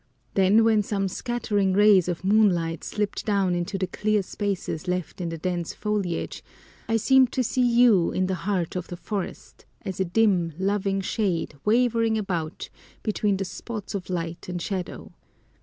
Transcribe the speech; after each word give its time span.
Then 0.33 0.63
when 0.63 0.81
some 0.81 1.07
scattering 1.07 1.73
rays 1.73 2.07
of 2.07 2.23
moonlight 2.23 2.83
slipped 2.83 3.23
down 3.23 3.53
into 3.53 3.77
the 3.77 3.85
clear 3.85 4.23
spaces 4.23 4.87
left 4.87 5.21
in 5.21 5.29
the 5.29 5.37
dense 5.37 5.75
foliage, 5.75 6.43
I 6.89 6.97
seemed 6.97 7.31
to 7.33 7.43
see 7.43 7.61
you 7.61 8.11
in 8.11 8.25
the 8.25 8.33
heart 8.49 8.75
of 8.75 8.87
the 8.87 8.97
forest 8.97 9.67
as 9.83 9.99
a 9.99 10.03
dim, 10.05 10.53
loving 10.57 11.01
shade 11.01 11.53
wavering 11.65 12.17
about 12.17 12.69
between 13.03 13.37
the 13.37 13.45
spots 13.45 13.93
of 13.93 14.09
light 14.09 14.49
and 14.49 14.59
shadow. 14.59 15.13